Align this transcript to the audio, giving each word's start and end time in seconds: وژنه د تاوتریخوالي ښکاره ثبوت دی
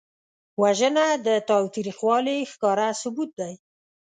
وژنه 0.61 1.05
د 1.25 1.27
تاوتریخوالي 1.49 2.37
ښکاره 2.51 2.87
ثبوت 3.01 3.31
دی 3.39 3.53